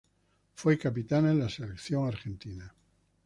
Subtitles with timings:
[0.55, 2.73] Fue capitana de la Selección argentina.